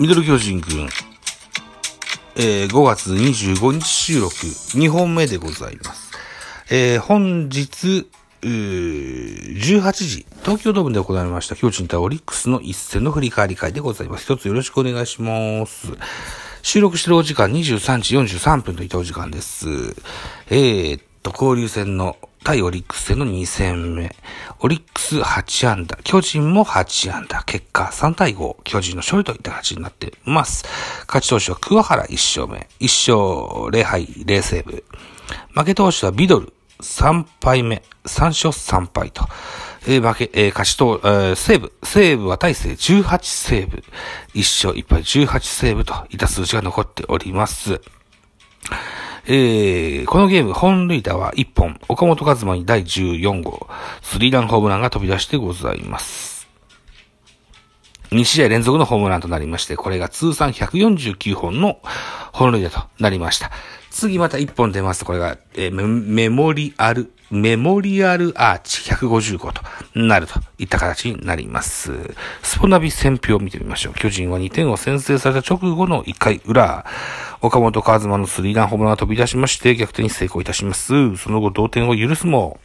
[0.00, 0.88] ミドル巨人くん。
[2.36, 6.12] えー、5月25日収録、2本目でございます。
[6.70, 8.08] えー、本日、
[8.40, 14.22] 18時、東京ドームで行われました巨人対オリックスの一戦の振り返り会でございます。
[14.22, 15.88] 一つよろしくお願いします。
[16.62, 19.66] 収録してるお時間23時43分といったお時間です。
[20.48, 24.14] えーっと、交流戦の対オリックス戦の2戦目。
[24.60, 30.64] オリックス8安打、巨人も8安打、結果3対5、巨人の勝利といった形になっています。
[31.06, 34.84] 勝ち投手は桑原1勝目、1勝0敗0セーブ。
[35.54, 39.26] 負け投手はビドル3敗目、3勝3敗と。
[39.86, 43.82] えー負け、えー勝ちと、えーセーブ、セーブは大勢18セーブ、
[44.34, 47.80] 1勝1敗18セーブといった数字が残っております。
[49.30, 53.68] えー、このゲーム、本塁打は1本、岡本和真に第14号、
[54.00, 56.48] スリーランホームランが飛び出してございます。
[58.10, 61.78] 2試合連続のホームランとなりまして、これが通算149本の
[62.32, 63.50] 本塁打となりました。
[63.98, 69.62] 次また1本出ます、これが、えーメモリアル、メモリアルアーチ155と
[69.94, 71.92] なるといった形になります。
[72.42, 73.94] スポナビ戦表を見てみましょう。
[73.94, 76.86] 巨人は2点を先制された直後の1回裏、
[77.42, 81.16] 岡本和真のスリーランホームランが飛び出しまして逆転に成功いたします。
[81.16, 82.60] その後同点を許すも、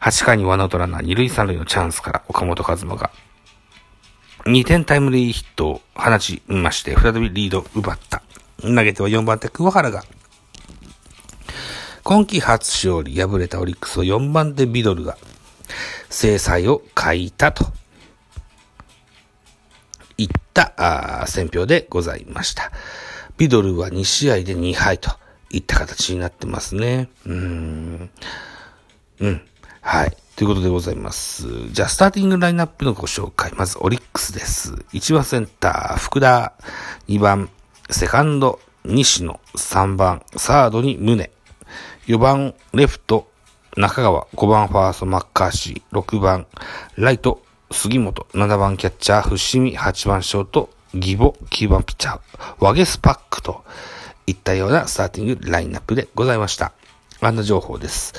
[0.00, 3.10] 8回にワンアウトランナー2塁3塁のチャンスから岡本和真が
[4.44, 8.22] 2点タイムリーヒットを放ちまして、再びリードを奪った。
[8.62, 10.04] 投げては4番手桑原が、
[12.06, 15.18] 今季初勝利敗れたオリックスを4番手ビドルが、
[16.08, 17.66] 制裁を書いたと、
[20.16, 22.70] いった、あー選評でございました。
[23.38, 25.10] ビドルは2試合で2敗と
[25.50, 27.08] いった形になってますね。
[27.24, 28.10] うーん。
[29.18, 29.42] うん。
[29.80, 30.16] はい。
[30.36, 31.48] ということでございます。
[31.72, 33.50] じゃあ、スターティングラインナップのご紹介。
[33.56, 34.74] まず、オリックスです。
[34.92, 36.52] 1番センター、福田。
[37.08, 37.50] 2番、
[37.90, 39.40] セカンド、西野。
[39.56, 41.35] 3番、サードに宗。
[42.06, 43.28] 4番、レフト、
[43.76, 44.26] 中川。
[44.36, 45.98] 5番、ファースト、マッカーシー。
[45.98, 46.46] 6番、
[46.96, 48.28] ライト、杉本。
[48.32, 49.76] 7番、キャッチャー、伏見。
[49.76, 51.34] 8番、ショート、義母。
[51.50, 52.20] 9番、ピッチャー、
[52.60, 53.64] ワゲスパックと
[54.28, 56.74] いったようなスターティングラインナップでございました。
[57.20, 58.14] 安打情報です。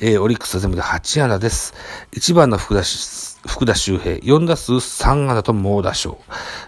[0.00, 1.72] えーオリックスは全部で8安打です。
[2.12, 2.82] 1番の福田、
[3.48, 6.18] 福田周平、4打数3安打と猛打賞。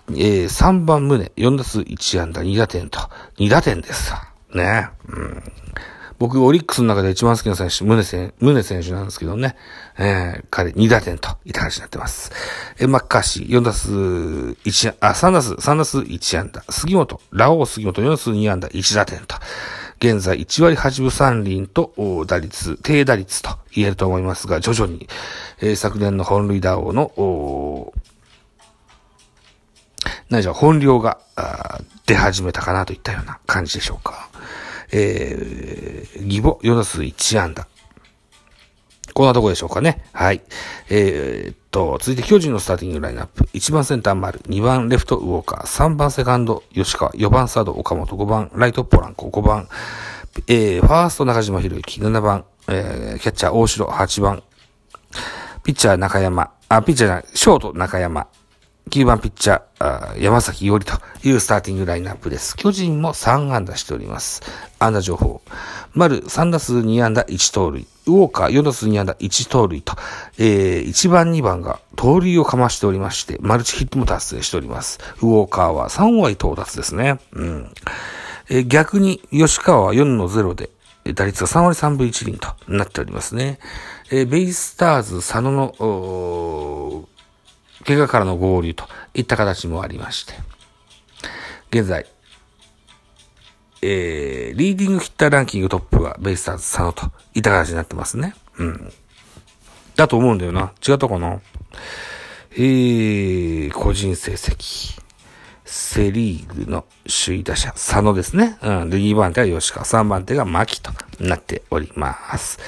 [0.08, 2.98] えー3番宗、4打数1安打2打点と、
[3.36, 4.14] 2打点です。
[4.54, 4.88] ね。
[5.06, 5.42] うん。
[6.22, 9.56] 僕、オリックスの中で一番好きな選手、宗選宗選手なんですけどね。
[9.98, 12.30] えー彼2打点といた話になってます。
[12.78, 16.62] えーマッカーシー、4打数1、あ、3打数、3打数1安打。
[16.70, 19.34] 杉本、ラオウ杉本、4打数2安打、1打点と。
[19.98, 25.08] 現在1割8分3厘とお打率、低打率と言えると思いますが、徐々に、
[25.60, 27.92] えー昨年の本塁打王の、お
[30.30, 31.18] 何じゃ、本領が
[32.06, 34.28] 出始めたかなといったような感じでしょうか。
[34.92, 37.66] えー、義母4打数1安打。
[39.14, 40.04] こんなとこでしょうかね。
[40.12, 40.42] はい。
[40.88, 43.44] えーっと、続いて巨人のスターティングラインナップ。
[43.52, 49.68] 1番センター丸、2番レフトウォーカー、3番セカンド吉川、4番サード岡本、5番ライトポランコ、5番、
[50.46, 54.42] えー、ファースト中島博之、7番、えー、キャッチャー大城、8番、
[55.62, 58.28] ピッチャー中山、あ、ピッチャーじゃない、ショート中山、
[58.90, 60.92] 9番ピッチャー、あ山崎伊織と
[61.24, 62.56] いうスターティングラインナップです。
[62.56, 64.42] 巨人も3安打しております。
[64.78, 65.40] 安打情報。
[65.94, 67.86] 丸3打数2安打1盗塁。
[68.06, 69.94] ウォーカー4打数2安打1盗塁と、
[70.38, 74.98] えー、1番2番が盗塁をかましておりまして、マルチヒットも達成しております。
[75.20, 77.18] ウォーカーは3割到達ですね。
[77.32, 77.72] うん。
[78.50, 80.70] えー逆に吉川は4の0で、
[81.14, 83.58] 打率が3割3分1厘となっておりますね。
[84.10, 87.06] えーベイスターズ佐野の、
[87.86, 90.34] 怪我からの合流といった形もありまして、
[91.70, 92.06] 現在、
[93.82, 98.34] えー、リーディングヒッターランキングトップはベイスターズ佐野といった形になってますね。
[98.58, 98.92] うん。
[99.96, 100.72] だと思うんだよな。
[100.86, 101.40] 違ったかな？
[102.52, 105.00] えー、個人成績。
[105.64, 106.84] セリーグの
[107.24, 108.58] 首位打者、佐野ですね。
[108.62, 108.90] うん。
[108.90, 112.58] で、2番手が吉川、3番手が牧となっております。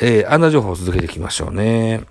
[0.00, 2.02] えー、安打情報を続けていきましょうね。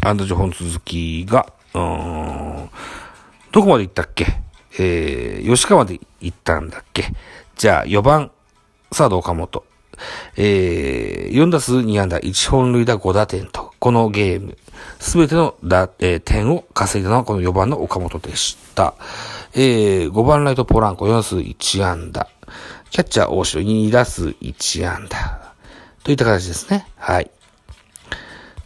[0.00, 2.70] 安打情報の続きが、うーん、
[3.50, 4.26] どこまで行ったっけ？
[4.78, 7.12] えー、吉川まで行ったんだっけ？
[7.56, 8.30] じゃあ、4番、
[8.90, 9.64] サード岡本。
[10.36, 14.56] えー、4打数2安打、1本塁打5打点と、このゲーム、
[14.98, 18.94] すべての打、えー点を稼いだのはこの4番の岡本でした。
[19.54, 22.26] えー、5番ライトポランコ4打数1安打。
[22.90, 25.54] キャッチャー大城2打数1安打。
[26.02, 26.86] といった形ですね。
[26.96, 27.30] はい。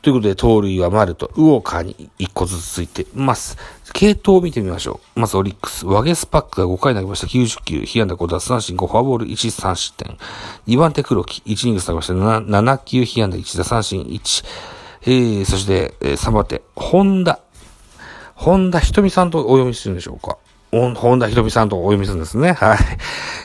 [0.07, 3.59] ということで、盗塁は丸とウォーカーに1個ずつついてます。
[3.93, 5.19] 系統を見てみましょう。
[5.19, 5.85] まずオリックス。
[5.85, 7.81] ワゲスパックが5回投げました90球。
[7.81, 10.17] 被安打5奪三振5フォアボール1、3失点。
[10.69, 11.43] 2番手黒木。
[11.45, 14.45] 1イニング投げました 7, 7球被安打1打三振1。
[15.03, 17.41] えー、そして、えー、3番手、本田。
[18.37, 20.39] 本田瞳さんとお読みするんでしょうか。
[20.71, 22.53] 本田瞳さんとお読みするんですね。
[22.53, 22.77] は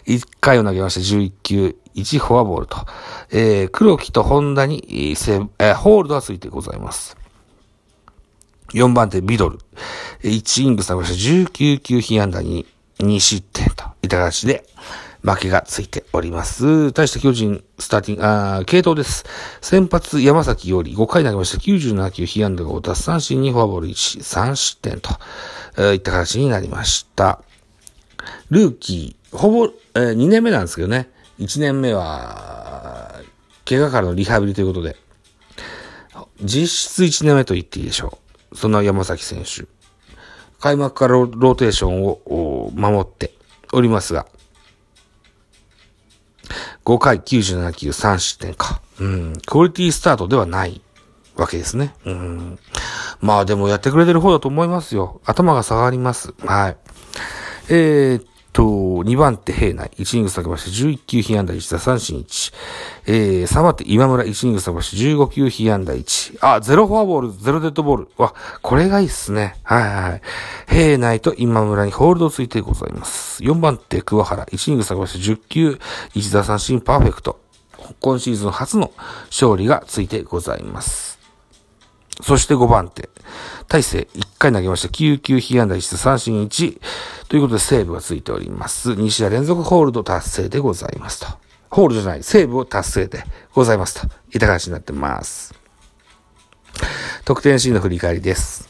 [0.05, 0.13] い。
[0.17, 2.77] 1回を投げました11球、1フォアボールと。
[3.31, 7.17] えー、黒木と本田に、えー、ホールドはついてございます。
[8.73, 9.59] 4番手、ビドル。
[10.23, 12.65] 1イング下げました19球被安打に
[12.99, 14.65] 2失点といった形で、
[15.23, 16.91] 負けがついております。
[16.93, 19.23] 対して巨人、スターティング、あ系統です。
[19.61, 21.57] 先発、山崎より5回投げました。
[21.57, 25.11] 97球、被安打が5奪三振にフォアボール1、3失点と、
[25.77, 27.43] えー、いった形になりました。
[28.49, 31.10] ルーキー、ほぼ、えー、2年目なんですけどね。
[31.41, 33.19] 1年目は、
[33.67, 34.95] 怪我からのリハビリということで、
[36.43, 38.19] 実質1年目と言っていいでしょ
[38.51, 38.55] う。
[38.55, 39.65] そんな山崎選手。
[40.59, 43.33] 開幕からローテーションを守って
[43.73, 44.27] おりますが、
[46.85, 48.79] 5回97球3失点か。
[48.99, 49.33] うん。
[49.43, 50.79] クオリティスタートではない
[51.35, 51.95] わけですね。
[52.05, 52.59] うん。
[53.19, 55.21] まあでもやってくれてる方だと思いますよ。
[55.25, 56.33] 頭が下がります。
[56.45, 56.77] はい。
[57.69, 62.53] えー、と、2番手平内、1イニング下げまして11球被安打1打三振1。
[63.07, 66.37] えー、3番手今村、1イニング下げまして15球被安打1。
[66.41, 68.07] あ、0フォアボール、0デッドボール。
[68.17, 69.55] わ、これがいいっすね。
[69.63, 70.21] はいはい。
[70.67, 73.43] 平内と今村にホールドついてございます。
[73.43, 75.79] 4番手桑原、1イニング下げまして10球、
[76.15, 77.39] 1打三振パーフェクト。
[77.99, 78.91] 今シーズン初の
[79.29, 81.10] 勝利がついてございます。
[82.21, 83.09] そして5番手。
[83.67, 84.87] 大勢、1回投げました。
[84.89, 86.79] 9球被安打1、三振1。
[87.29, 88.91] ということでセーブがついております。
[88.91, 91.27] 2試合連続ホールド達成でございますと。
[91.69, 93.23] ホールドじゃない、セーブを達成で
[93.53, 94.07] ございますと。
[94.33, 95.53] いった形になってます。
[97.25, 98.67] 得点シーンの振り返りです。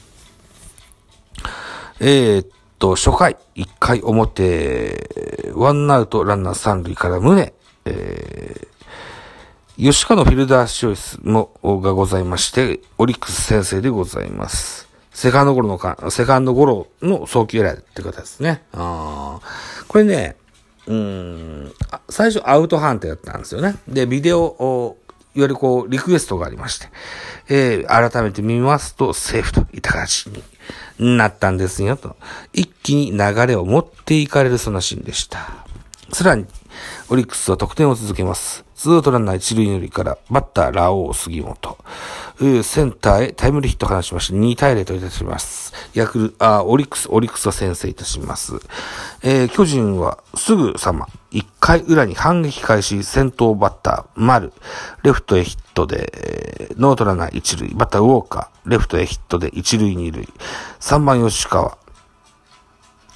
[1.99, 2.47] えー、っ
[2.79, 7.53] と、初回、1回表、ワンアウトランナー3塁から宗、
[7.85, 8.70] えー
[9.81, 14.87] 吉川のフィルダー視聴室も、がございまして、オリックス先生でございます。
[15.11, 18.61] セカンドゴロのか、セカンドゴロの早期エラーって方ですね。
[18.73, 19.39] あ
[19.87, 20.35] これね、
[20.85, 21.73] うん、
[22.09, 23.75] 最初アウト判定だったんですよね。
[23.87, 24.97] で、ビデオを、
[25.33, 26.87] いわゆるこう、リクエストがありまして、
[27.49, 30.29] えー、改めて見ますと、セーフといった形
[30.99, 32.17] になったんですよ、と。
[32.53, 35.65] 一気に流れを持っていかれるそんなシーンでした。
[36.13, 36.45] さらに、
[37.09, 38.65] オリックスは得点を続けます。
[38.81, 41.77] ツーアウトランナー一塁二塁から、バッター、ラオウ、杉本。
[42.63, 45.71] センターへタイムリーヒットを放ちまして、2対0といたします。
[45.93, 48.53] ヤクル、あ、オリックス、オリックスは先制いたします。
[49.21, 54.51] えー、巨人はすぐさま、1回裏に反撃開始、先頭バッター、丸、
[55.03, 60.27] レフトへヒットで、ノーアウトランナー一塁、バッターウォーカー、レフトへヒットで一塁二塁、
[60.79, 61.77] 3番吉川、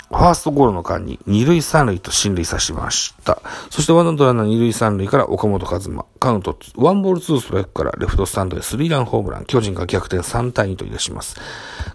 [0.10, 3.42] ファーストゴロの間に二塁三塁と進塁さしました。
[3.72, 6.06] そしてワンアウトランナー二塁三塁から岡本和真。
[6.20, 9.46] カウントワンボールツーストライクからレフトスタンドへスリーランホームラン。
[9.46, 11.38] 巨人が逆転3対2といたします。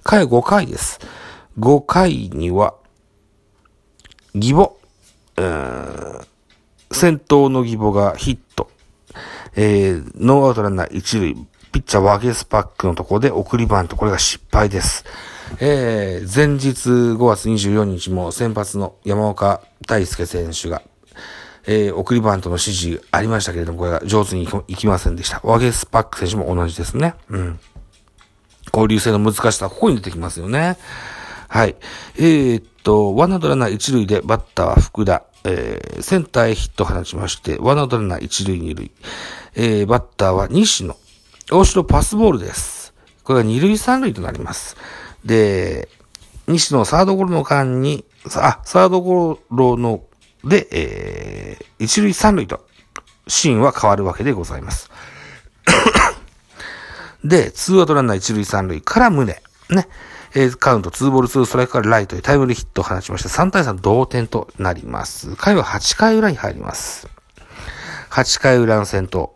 [0.02, 0.98] 回5回です。
[1.58, 2.74] 5回には、
[4.34, 4.72] 義母、
[5.36, 6.24] えー、
[6.92, 8.70] 先頭の義母がヒット。
[9.54, 11.34] えー、ノーアウトランナー一塁。
[11.72, 13.94] ピッチャーワゲスパックのところで送りバント。
[13.94, 15.04] これが失敗です。
[15.58, 20.82] えー、前日5月24日も先発の山岡大輔選手が、
[21.66, 25.40] えー、送りバントの指示ありましたけれども、これが上手にいきませんでした。
[25.42, 27.14] ワゲスパック選手も同じですね。
[27.28, 27.60] うん。
[28.72, 30.76] 交流戦の難しさ、ここに出てきますよね。
[31.48, 31.76] はい。
[32.16, 35.24] えー、っと、ワンアウトラナ一塁でバッターは福田。
[35.42, 38.90] えー、センターへヒットを放ちまして、ワンアウトラナ一塁二塁。
[39.54, 40.96] えー、バッターは西野。
[41.50, 42.94] 大城パスボールです。
[43.24, 44.76] これが二塁三塁となります。
[45.24, 45.88] で、
[46.46, 50.02] 西野サードゴロの間に、あ、サードゴロの、
[50.44, 52.66] で、えー、一塁三塁と、
[53.28, 54.90] シーンは変わるわけでございます。
[57.24, 59.88] で、ツーアウトランナー一塁三塁から胸、ね、
[60.34, 65.36] えー、カウントツーボールツーストライクからライトへタイムリーヒットを放ちまして、3対3同点となります。
[65.36, 67.08] 回は8回裏に入ります。
[68.10, 69.34] 8回裏の先頭。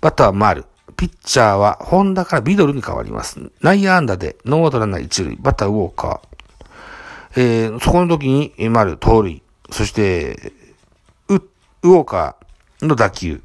[0.00, 0.64] バッターは丸。
[0.96, 3.38] ピッチャーは、ホンダからビドルに変わります。
[3.60, 7.40] 内野安打で、ノーアウトランナー一塁、バッターウォーカー。
[7.40, 9.42] えー、そこの時に、丸、盗塁。
[9.70, 10.52] そして、
[11.28, 13.42] ウ、ォーカーの打球。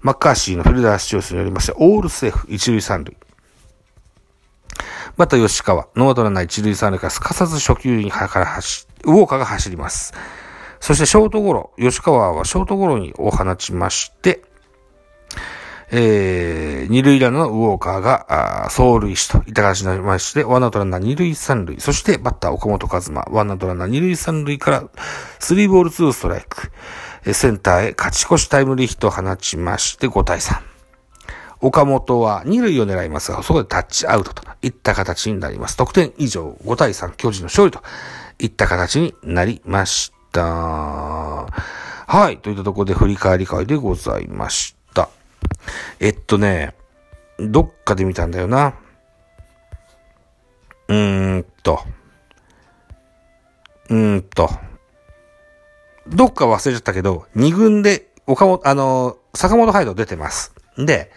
[0.00, 3.16] マッカーシーのフィルダースチョイスによりまして、オールセーフ、一塁三塁。
[5.16, 10.14] バッター吉川、ノーアウトランナー一塁三塁からすかさず初球にから走、ウォーカーが走ります。
[10.80, 14.42] そしてショートゴロ、吉川はショートゴロにを放ちまして、
[15.90, 18.26] えー、二塁ランナーのウォーカーが、
[18.64, 24.84] あ走塁しといった形になりまして、ワンアウトランナー二塁三塁、そしてバッター岡本和真、ワンアウトランナー二塁三塁から、
[25.38, 26.70] スリーボールツーストライク、
[27.32, 30.68] センターへ勝ち越しタイムリーヒットを放ちまして5対3。
[31.60, 35.76] 岡本は二塁を狙いますが、そこでタッチアウトといった形になります。
[35.76, 37.82] 得点以上5対3、巨人の勝利と
[38.38, 40.44] いった形になりました。
[40.44, 42.38] はい。
[42.38, 44.77] といったところで振り返り会でございました。
[46.00, 46.74] えっとね、
[47.38, 48.74] どっかで見たんだよな。
[50.88, 51.80] うーんと。
[53.88, 54.50] うーんと。
[56.08, 60.54] どっか忘れちゃったけど、二軍で、岡本、あの、坂本ハイド出てます。
[60.76, 61.10] で、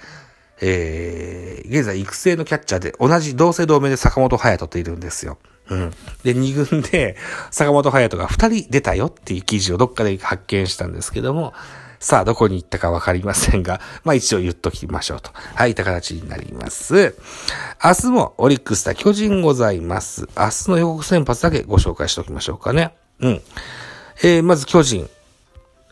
[0.62, 5.38] えー、現在育成のキャッチャーで同じ同姓同名で坂本隼人っているんですよ。
[5.70, 5.92] うん。
[6.24, 7.18] で、二軍で
[7.50, 11.54] 坂本隼人が二人出たよっていう記事をどっかで発見したんですけども、
[12.02, 15.30] さあ、どこに行ったかわかりませんが、 まあ一応言っときましょうと。
[15.54, 17.16] はい、いった形になります。
[17.82, 20.28] 明日もオリックス対巨人ございます。
[20.36, 22.96] 明日の予告先発だけご紹介しておきましょうかね。
[23.20, 23.42] うん。
[24.24, 25.08] えー、まず巨人、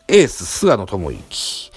[0.08, 1.70] エース、菅野智之。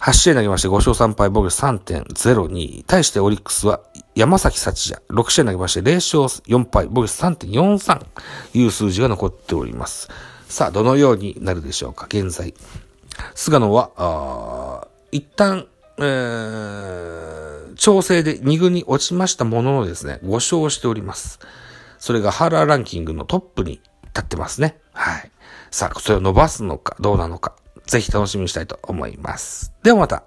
[0.00, 2.84] 8試合投げまして5勝3敗、防御3.02。
[2.86, 3.80] 対してオリックスは
[4.14, 5.02] 山崎幸也。
[5.08, 8.04] 6試合投げまして0勝4敗、防御3.43。
[8.52, 10.10] いう数字が残っております。
[10.46, 12.52] さあ、どのようになるでしょうか現在。
[13.34, 15.66] 菅野は、一旦、
[15.98, 21.38] えー、調整で2軍に落ちましたもののですね、5勝しております。
[21.98, 24.78] それがハーラーランキングのトップに立ってますね。
[24.92, 25.30] はい。
[25.70, 27.54] さあ、それを伸ばすのか、どうなのか。
[27.86, 29.72] ぜひ楽しみにしたいと思います。
[29.82, 30.24] ではまた。